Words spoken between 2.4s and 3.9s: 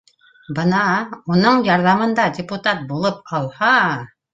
депутат булып алһа